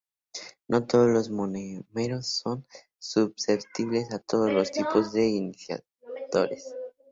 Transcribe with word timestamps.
No 0.67 0.87
todos 0.87 1.07
los 1.11 1.29
monómeros 1.29 2.25
son 2.25 2.65
susceptibles 2.97 4.11
a 4.11 4.17
todos 4.17 4.51
los 4.51 4.71
tipos 4.71 5.13
de 5.13 5.27
iniciadores. 5.27 6.73